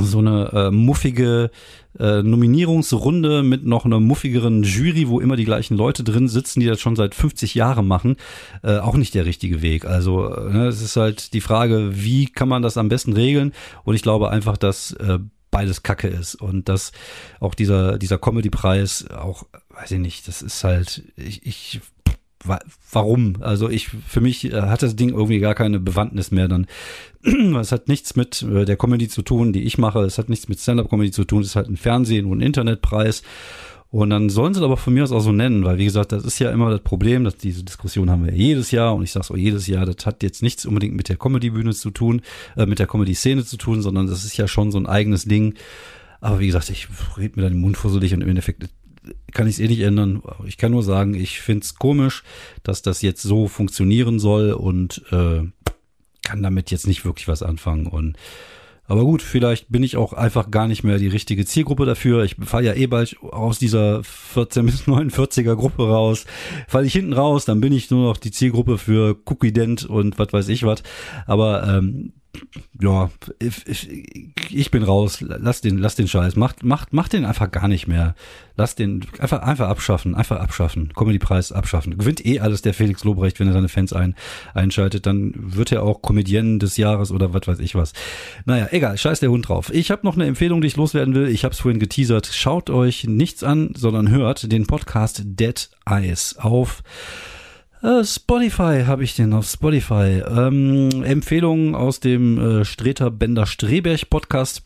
[0.00, 1.50] so eine äh, muffige
[1.98, 6.66] äh, Nominierungsrunde mit noch einer muffigeren Jury, wo immer die gleichen Leute drin sitzen, die
[6.66, 8.16] das schon seit 50 Jahren machen,
[8.62, 9.86] äh, auch nicht der richtige Weg.
[9.86, 13.52] Also äh, ne, es ist halt die Frage, wie kann man das am besten regeln?
[13.84, 15.18] Und ich glaube einfach, dass äh,
[15.50, 16.92] beides Kacke ist und dass
[17.40, 21.80] auch dieser dieser Comedy-Preis auch, weiß ich nicht, das ist halt ich, ich
[22.90, 23.36] warum?
[23.40, 26.66] Also ich, für mich äh, hat das Ding irgendwie gar keine Bewandtnis mehr dann.
[27.60, 30.00] Es hat nichts mit äh, der Comedy zu tun, die ich mache.
[30.00, 31.42] Es hat nichts mit Stand-Up-Comedy zu tun.
[31.42, 33.22] Es ist halt ein Fernsehen und ein Internetpreis.
[33.90, 36.12] Und dann sollen sie es aber von mir aus auch so nennen, weil wie gesagt,
[36.12, 39.12] das ist ja immer das Problem, dass diese Diskussion haben wir jedes Jahr und ich
[39.12, 42.22] sage auch jedes Jahr, das hat jetzt nichts unbedingt mit der Comedy-Bühne zu tun,
[42.56, 45.54] äh, mit der Comedy-Szene zu tun, sondern das ist ja schon so ein eigenes Ding.
[46.20, 48.68] Aber wie gesagt, ich rede mir dann den Mund fusselig und im Endeffekt
[49.32, 50.22] kann ich es eh nicht ändern.
[50.46, 52.22] Ich kann nur sagen, ich finde es komisch,
[52.62, 55.42] dass das jetzt so funktionieren soll und äh,
[56.22, 57.86] kann damit jetzt nicht wirklich was anfangen.
[57.86, 58.16] Und
[58.88, 62.22] aber gut, vielleicht bin ich auch einfach gar nicht mehr die richtige Zielgruppe dafür.
[62.22, 66.24] Ich falle ja eh bald aus dieser 14 bis 49er Gruppe raus.
[66.68, 70.18] Falle ich hinten raus, dann bin ich nur noch die Zielgruppe für Cookie Dent und
[70.18, 70.82] was weiß ich was.
[71.26, 72.12] Aber ähm,
[72.80, 73.88] ja, ich,
[74.50, 75.20] ich, bin raus.
[75.20, 76.36] Lass den, lass den Scheiß.
[76.36, 78.14] Macht, macht, macht den einfach gar nicht mehr.
[78.56, 80.92] Lass den einfach, einfach abschaffen, einfach abschaffen.
[80.94, 81.98] Comedy-Preis abschaffen.
[81.98, 84.14] Gewinnt eh alles der Felix Lobrecht, wenn er seine Fans ein,
[84.54, 85.06] einschaltet.
[85.06, 87.92] Dann wird er auch Comedienne des Jahres oder was weiß ich was.
[88.44, 88.96] Naja, egal.
[88.98, 89.72] Scheiß der Hund drauf.
[89.72, 91.28] Ich habe noch eine Empfehlung, die ich loswerden will.
[91.28, 92.26] Ich habe es vorhin geteasert.
[92.32, 96.82] Schaut euch nichts an, sondern hört den Podcast Dead Eyes auf
[97.86, 100.22] äh, Spotify habe ich den auf Spotify.
[100.28, 104.62] Ähm, Empfehlungen aus dem äh, Streter Bender Streberg Podcast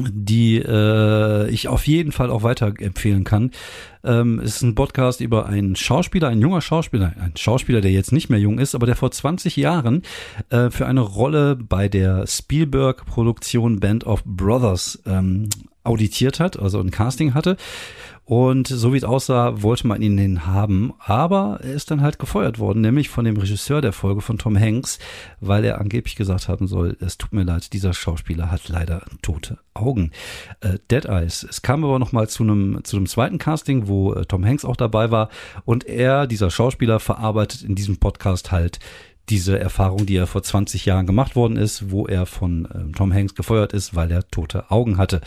[0.00, 3.50] die äh, ich auf jeden Fall auch weiter empfehlen kann.
[4.04, 8.28] Ähm, ist ein Podcast über einen Schauspieler, ein junger Schauspieler, ein Schauspieler, der jetzt nicht
[8.28, 10.02] mehr jung ist, aber der vor 20 Jahren
[10.50, 15.48] äh, für eine Rolle bei der Spielberg-Produktion Band of Brothers ähm,
[15.84, 17.56] auditiert hat, also ein Casting hatte.
[18.28, 20.92] Und so wie es aussah, wollte man ihn haben.
[20.98, 24.54] Aber er ist dann halt gefeuert worden, nämlich von dem Regisseur der Folge von Tom
[24.54, 24.98] Hanks,
[25.40, 29.56] weil er angeblich gesagt haben soll, es tut mir leid, dieser Schauspieler hat leider tote
[29.72, 30.10] Augen.
[30.60, 31.42] Äh, Dead Eyes.
[31.42, 34.76] Es kam aber noch mal zu einem zu zweiten Casting, wo äh, Tom Hanks auch
[34.76, 35.30] dabei war
[35.64, 38.78] und er, dieser Schauspieler, verarbeitet in diesem Podcast halt
[39.28, 43.12] diese Erfahrung, die er vor 20 Jahren gemacht worden ist, wo er von äh, Tom
[43.12, 45.20] Hanks gefeuert ist, weil er tote Augen hatte.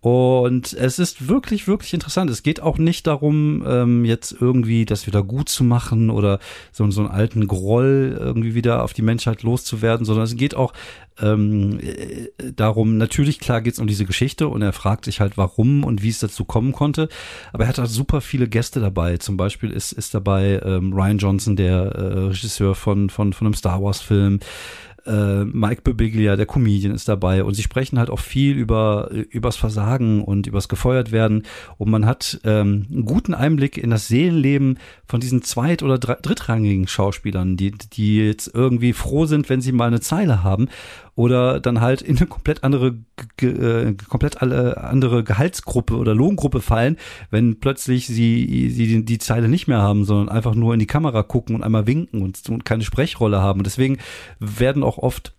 [0.00, 2.30] Und es ist wirklich, wirklich interessant.
[2.30, 6.38] Es geht auch nicht darum, ähm, jetzt irgendwie das wieder gut zu machen oder
[6.72, 10.72] so, so einen alten Groll irgendwie wieder auf die Menschheit loszuwerden, sondern es geht auch
[11.20, 15.84] ähm, äh, darum, natürlich, klar geht's um diese Geschichte und er fragt sich halt, warum
[15.84, 17.08] und wie es dazu kommen konnte.
[17.52, 19.16] Aber er hat halt super viele Gäste dabei.
[19.16, 23.54] Zum Beispiel ist, ist dabei ähm, Ryan Johnson, der äh, Regisseur von, von, von einem
[23.54, 24.40] Star Wars-Film
[25.06, 29.56] äh, Mike Bebiglia, der Comedian, ist dabei und sie sprechen halt auch viel über übers
[29.56, 31.44] Versagen und übers gefeuert werden
[31.76, 36.88] und man hat ähm, einen guten Einblick in das Seelenleben von diesen zweit- oder drittrangigen
[36.88, 40.68] Schauspielern, die die jetzt irgendwie froh sind, wenn sie mal eine Zeile haben
[41.18, 42.94] oder dann halt in eine komplett andere,
[43.40, 46.96] äh, komplett alle andere Gehaltsgruppe oder Lohngruppe fallen,
[47.32, 50.86] wenn plötzlich sie, sie die, die Zeile nicht mehr haben, sondern einfach nur in die
[50.86, 53.58] Kamera gucken und einmal winken und, und keine Sprechrolle haben.
[53.58, 53.98] Und deswegen
[54.38, 55.34] werden auch oft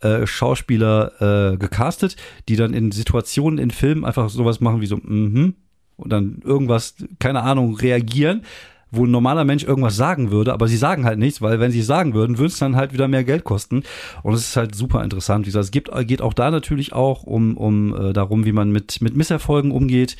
[0.00, 2.16] äh, Schauspieler äh, gecastet,
[2.48, 5.54] die dann in Situationen in Filmen einfach sowas machen wie so, mhm,
[5.96, 8.42] und dann irgendwas, keine Ahnung, reagieren,
[8.90, 11.82] wo ein normaler Mensch irgendwas sagen würde, aber sie sagen halt nichts, weil wenn sie
[11.82, 13.82] sagen würden, würde es dann halt wieder mehr Geld kosten.
[14.22, 15.46] Und es ist halt super interessant.
[15.46, 18.70] Wie gesagt, es gibt, geht auch da natürlich auch um, um äh, darum, wie man
[18.70, 20.16] mit, mit Misserfolgen umgeht.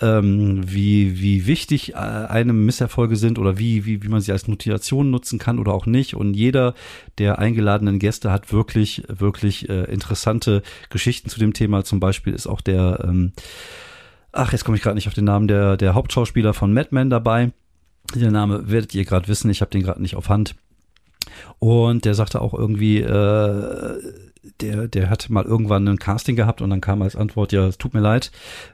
[0.00, 4.46] Ähm, wie, wie wichtig äh, einem Misserfolge sind oder wie, wie, wie man sie als
[4.46, 6.14] Notation nutzen kann oder auch nicht.
[6.14, 6.74] Und jeder
[7.18, 11.82] der eingeladenen Gäste hat wirklich, wirklich äh, interessante Geschichten zu dem Thema.
[11.82, 13.32] Zum Beispiel ist auch der, ähm,
[14.30, 17.10] ach, jetzt komme ich gerade nicht auf den Namen, der, der Hauptschauspieler von Mad Men
[17.10, 17.50] dabei
[18.14, 20.54] der Name werdet ihr gerade wissen, ich habe den gerade nicht auf Hand.
[21.58, 23.98] Und der sagte auch irgendwie, äh,
[24.60, 27.78] der, der hat mal irgendwann ein Casting gehabt und dann kam als Antwort, ja, es
[27.78, 28.30] tut mir leid,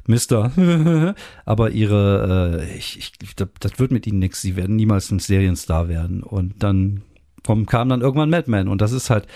[0.06, 0.52] Mister,
[1.44, 5.18] aber ihre, äh, ich, ich, das, das wird mit ihnen nichts, sie werden niemals ein
[5.18, 6.22] Serienstar werden.
[6.22, 7.02] Und dann
[7.44, 8.68] vom, kam dann irgendwann Madman.
[8.68, 9.26] Und das ist halt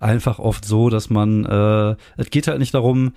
[0.00, 3.12] einfach oft so, dass man, äh, es geht halt nicht darum,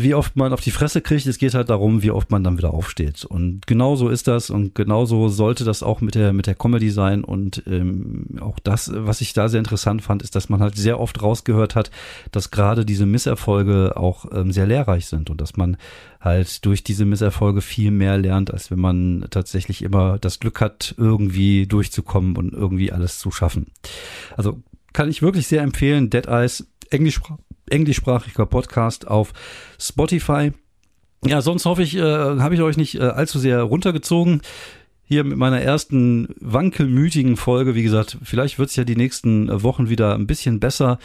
[0.00, 1.26] wie oft man auf die Fresse kriegt.
[1.26, 3.24] Es geht halt darum, wie oft man dann wieder aufsteht.
[3.24, 6.90] Und genau so ist das und genauso sollte das auch mit der mit der Comedy
[6.90, 7.24] sein.
[7.24, 11.00] Und ähm, auch das, was ich da sehr interessant fand, ist, dass man halt sehr
[11.00, 11.90] oft rausgehört hat,
[12.30, 15.76] dass gerade diese Misserfolge auch ähm, sehr lehrreich sind und dass man
[16.20, 20.94] halt durch diese Misserfolge viel mehr lernt, als wenn man tatsächlich immer das Glück hat,
[20.96, 23.66] irgendwie durchzukommen und irgendwie alles zu schaffen.
[24.36, 26.08] Also kann ich wirklich sehr empfehlen.
[26.10, 27.20] Dead Eyes, Englisch
[27.68, 29.32] englischsprachiger Podcast auf
[29.78, 30.52] Spotify.
[31.24, 34.42] Ja, sonst hoffe ich, äh, habe ich euch nicht äh, allzu sehr runtergezogen.
[35.04, 37.74] Hier mit meiner ersten wankelmütigen Folge.
[37.74, 40.98] Wie gesagt, vielleicht wird es ja die nächsten Wochen wieder ein bisschen besser.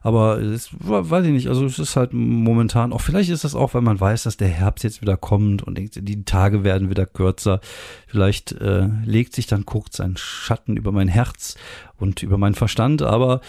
[0.00, 3.74] Aber es weiß ich nicht, also es ist halt momentan auch, vielleicht ist das auch,
[3.74, 7.04] weil man weiß, dass der Herbst jetzt wieder kommt und denkt, die Tage werden wieder
[7.04, 7.60] kürzer.
[8.06, 11.56] Vielleicht äh, legt sich dann kurz ein Schatten über mein Herz
[11.98, 13.40] und über meinen Verstand, aber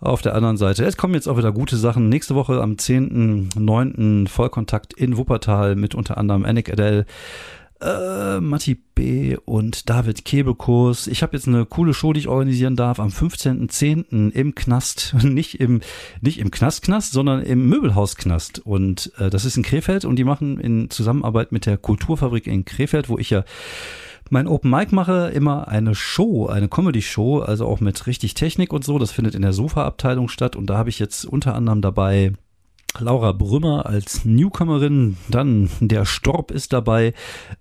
[0.00, 2.08] auf der anderen Seite, es kommen jetzt auch wieder gute Sachen.
[2.08, 4.28] Nächste Woche am 10.9.
[4.28, 7.04] Vollkontakt in Wuppertal mit unter anderem Anik Adele.
[7.80, 9.36] äh, Matti B.
[9.44, 11.06] und David Kebekurs.
[11.06, 14.30] Ich habe jetzt eine coole Show, die ich organisieren darf am 15.10.
[14.32, 15.14] im Knast.
[15.22, 15.80] Nicht im,
[16.20, 18.60] nicht im Knast-Knast, sondern im Möbelhaus-Knast.
[18.60, 22.64] Und äh, das ist in Krefeld und die machen in Zusammenarbeit mit der Kulturfabrik in
[22.64, 23.44] Krefeld, wo ich ja
[24.30, 28.84] mein Open Mic mache, immer eine Show, eine Comedy-Show, also auch mit richtig Technik und
[28.84, 28.98] so.
[28.98, 32.32] Das findet in der Sofa-Abteilung statt und da habe ich jetzt unter anderem dabei
[32.98, 37.14] Laura Brümmer als Newcomerin, dann der Storb ist dabei,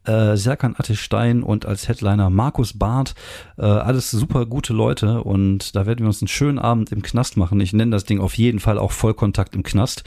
[0.05, 3.13] äh, Serkan Attestein und als Headliner Markus Barth.
[3.57, 7.37] Äh, alles super gute Leute und da werden wir uns einen schönen Abend im Knast
[7.37, 7.59] machen.
[7.59, 10.03] Ich nenne das Ding auf jeden Fall auch Vollkontakt im Knast,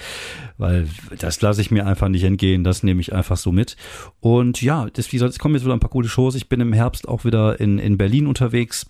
[0.59, 2.64] weil das lasse ich mir einfach nicht entgehen.
[2.64, 3.76] Das nehme ich einfach so mit.
[4.18, 6.35] Und ja, das, wie gesagt, es kommen jetzt wieder ein paar coole Shows.
[6.35, 8.87] Ich bin im Herbst auch wieder in, in Berlin unterwegs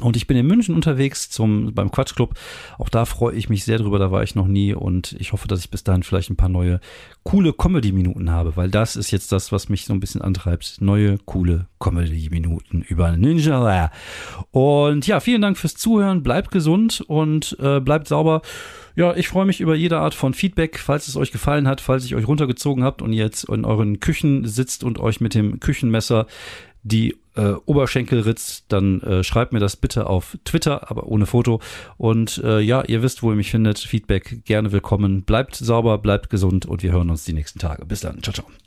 [0.00, 2.34] und ich bin in München unterwegs zum, beim Quatschclub.
[2.78, 5.48] Auch da freue ich mich sehr drüber, da war ich noch nie und ich hoffe,
[5.48, 6.80] dass ich bis dahin vielleicht ein paar neue
[7.22, 10.78] coole Comedy-Minuten habe, weil das ist jetzt das, was mich so ein bisschen antreibt.
[10.80, 13.90] Neue, coole Comedy-Minuten über Ninja.
[14.50, 18.42] Und ja, vielen Dank fürs Zuhören, bleibt gesund und äh, bleibt sauber.
[18.96, 22.04] Ja, ich freue mich über jede Art von Feedback, falls es euch gefallen hat, falls
[22.04, 26.26] ich euch runtergezogen habt und jetzt in euren Küchen sitzt und euch mit dem Küchenmesser
[26.82, 31.60] die äh, Oberschenkel ritzt, dann äh, schreibt mir das bitte auf Twitter, aber ohne Foto.
[31.96, 33.78] Und äh, ja, ihr wisst, wo ihr mich findet.
[33.78, 35.22] Feedback gerne willkommen.
[35.22, 37.86] Bleibt sauber, bleibt gesund und wir hören uns die nächsten Tage.
[37.86, 38.22] Bis dann.
[38.22, 38.60] Ciao, ciao.